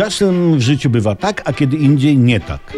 Czasem 0.00 0.58
w 0.58 0.60
życiu 0.60 0.90
bywa 0.90 1.14
tak, 1.14 1.42
a 1.44 1.52
kiedy 1.52 1.76
indziej 1.76 2.18
nie 2.18 2.40
tak. 2.40 2.76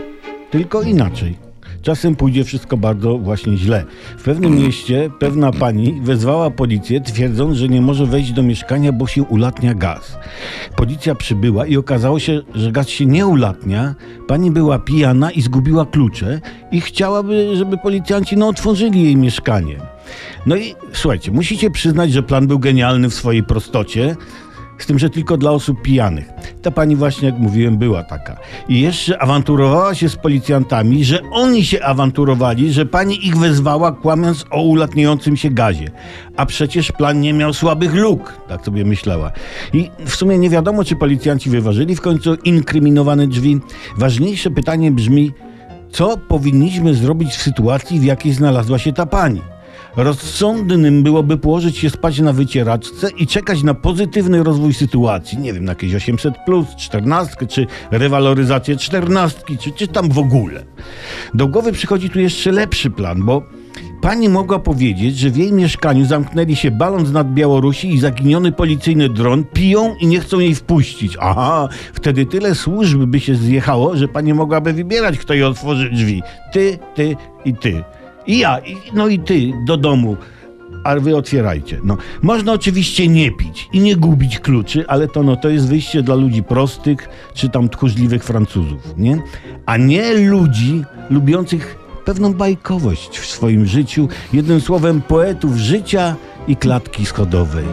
Tylko 0.50 0.82
inaczej. 0.82 1.37
Czasem 1.83 2.17
pójdzie 2.17 2.45
wszystko 2.45 2.76
bardzo 2.76 3.18
właśnie 3.18 3.56
źle. 3.56 3.84
W 4.18 4.22
pewnym 4.22 4.56
mieście 4.56 5.11
pewna 5.18 5.53
pani 5.53 6.00
wezwała 6.00 6.50
policję, 6.50 7.00
twierdząc, 7.00 7.56
że 7.56 7.69
nie 7.69 7.80
może 7.80 8.06
wejść 8.06 8.32
do 8.32 8.43
mieszkania, 8.43 8.93
bo 8.93 9.06
się 9.06 9.22
ulatnia 9.22 9.74
gaz. 9.74 10.19
Policja 10.77 11.14
przybyła 11.14 11.66
i 11.66 11.77
okazało 11.77 12.19
się, 12.19 12.40
że 12.54 12.72
gaz 12.72 12.89
się 12.89 13.07
nie 13.07 13.27
ulatnia. 13.27 13.95
Pani 14.27 14.50
była 14.50 14.79
pijana 14.79 15.30
i 15.30 15.43
zgubiła 15.43 15.86
klucze 15.86 16.41
i 16.73 16.80
chciałaby, 16.80 17.57
żeby 17.57 17.79
policjanci 17.79 18.36
no, 18.36 18.48
otworzyli 18.48 19.02
jej 19.02 19.16
mieszkanie. 19.16 19.77
No 20.46 20.57
i 20.57 20.75
słuchajcie, 20.93 21.30
musicie 21.30 21.70
przyznać, 21.70 22.12
że 22.12 22.23
plan 22.23 22.46
był 22.46 22.59
genialny 22.59 23.11
w 23.11 23.14
swojej 23.14 23.43
prostocie. 23.43 24.16
Z 24.79 24.86
tym, 24.86 24.98
że 24.98 25.11
tylko 25.11 25.36
dla 25.36 25.50
osób 25.50 25.82
pijanych. 25.82 26.29
Ta 26.62 26.70
pani 26.70 26.96
właśnie, 26.96 27.29
jak 27.29 27.39
mówiłem, 27.39 27.79
była 27.79 28.02
taka. 28.02 28.36
I 28.68 28.81
jeszcze 28.81 29.22
awanturowała 29.22 29.95
się 29.95 30.08
z 30.08 30.17
policjantami, 30.17 31.04
że 31.04 31.21
oni 31.32 31.64
się 31.64 31.85
awanturowali, 31.85 32.72
że 32.72 32.86
pani 32.86 33.27
ich 33.27 33.36
wezwała, 33.36 33.92
kłamiąc 33.92 34.45
o 34.50 34.62
ulatniającym 34.62 35.36
się 35.36 35.50
gazie. 35.50 35.91
A 36.36 36.47
przecież 36.47 36.92
plan 36.92 37.20
nie 37.20 37.33
miał 37.33 37.53
słabych 37.53 37.95
luk, 37.95 38.34
tak 38.48 38.64
sobie 38.64 38.84
myślała. 38.84 39.33
I 39.72 39.91
w 40.06 40.17
sumie 40.17 40.39
nie 40.39 40.50
wiadomo, 40.50 40.84
czy 40.84 40.97
policjanci 40.97 41.50
wyważyli 41.50 41.97
w 41.97 42.00
końcu 42.00 42.34
inkryminowane 42.34 43.27
drzwi. 43.27 43.61
Ważniejsze 43.97 44.50
pytanie 44.50 44.91
brzmi, 44.91 45.33
co 45.91 46.17
powinniśmy 46.17 46.95
zrobić 46.95 47.31
w 47.31 47.42
sytuacji, 47.42 48.00
w 48.00 48.05
jakiej 48.05 48.33
znalazła 48.33 48.78
się 48.78 48.92
ta 48.92 49.06
pani? 49.06 49.52
Rozsądnym 49.97 51.03
byłoby 51.03 51.39
położyć 51.39 51.78
się 51.78 51.91
spać 51.91 52.20
na 52.20 52.33
wycieraczce 52.33 53.11
i 53.19 53.27
czekać 53.27 53.62
na 53.62 53.75
pozytywny 53.75 54.42
rozwój 54.42 54.75
sytuacji. 54.75 55.39
Nie 55.39 55.53
wiem, 55.53 55.65
na 55.65 55.73
jakieś 55.73 55.95
800, 55.95 56.34
plus, 56.47 56.67
14, 56.77 57.47
czy 57.47 57.67
rewaloryzację 57.91 58.77
14, 58.77 59.41
czy, 59.61 59.73
czy 59.73 59.89
tam 59.89 60.09
w 60.09 60.19
ogóle. 60.19 60.65
Do 61.34 61.49
głowy 61.49 61.73
przychodzi 61.73 62.11
tu 62.11 62.21
jeszcze 62.21 62.53
lepszy 62.53 62.91
plan, 62.91 63.23
bo 63.25 63.43
Pani 64.03 64.29
mogła 64.29 64.59
powiedzieć, 64.59 65.19
że 65.19 65.31
w 65.31 65.37
jej 65.37 65.53
mieszkaniu 65.53 66.05
zamknęli 66.05 66.56
się 66.56 66.71
balon 66.71 67.12
nad 67.12 67.34
Białorusi 67.34 67.95
i 67.95 68.01
zaginiony 68.01 68.53
policyjny 68.53 69.09
dron, 69.09 69.45
piją 69.45 69.95
i 70.01 70.06
nie 70.06 70.21
chcą 70.21 70.39
jej 70.39 70.55
wpuścić. 70.55 71.17
Aha, 71.21 71.69
wtedy 71.93 72.27
tyle 72.27 72.55
służb 72.55 72.99
by 72.99 73.21
się 73.21 73.34
zjechało, 73.34 73.97
że 73.97 74.09
pani 74.09 74.34
mogłaby 74.34 74.73
wybierać, 74.73 75.19
kto 75.19 75.34
jej 75.34 75.45
otworzy 75.45 75.91
drzwi. 75.91 76.23
Ty, 76.53 76.79
ty 76.95 77.17
i 77.45 77.55
ty. 77.55 77.84
I 78.27 78.39
ja, 78.39 78.59
i, 78.59 78.77
no 78.95 79.09
i 79.09 79.19
ty 79.19 79.53
do 79.67 79.77
domu. 79.77 80.17
A 80.84 80.97
wy 80.97 81.17
otwierajcie. 81.17 81.78
No, 81.84 81.97
można 82.23 82.53
oczywiście 82.53 83.09
nie 83.09 83.31
pić 83.31 83.69
i 83.73 83.81
nie 83.81 83.97
gubić 83.97 84.39
kluczy, 84.39 84.84
ale 84.89 85.09
to, 85.09 85.23
no, 85.23 85.37
to 85.37 85.48
jest 85.48 85.69
wyjście 85.69 86.03
dla 86.03 86.15
ludzi 86.15 86.43
prostych, 86.43 87.09
czy 87.34 87.48
tam 87.48 87.69
tchórzliwych 87.69 88.25
Francuzów, 88.25 88.95
nie? 88.97 89.23
A 89.67 89.77
nie 89.77 90.15
ludzi 90.15 90.83
lubiących 91.11 91.78
pewną 92.05 92.34
bajkowość 92.34 93.19
w 93.19 93.27
swoim 93.27 93.67
życiu, 93.67 94.09
jednym 94.33 94.61
słowem 94.61 95.03
poetów 95.03 95.56
życia 95.56 96.17
i 96.48 96.56
klatki 96.56 97.06
schodowej. 97.06 97.65